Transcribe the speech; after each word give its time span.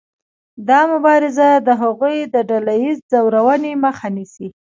دا 0.67 0.79
مبارزه 0.93 1.47
د 1.67 1.69
هغوی 1.81 2.17
د 2.33 2.35
ډله 2.49 2.73
ایزې 2.83 3.03
ځورونې 3.11 3.73
مخه 3.85 4.07
نیسي. 4.15 4.47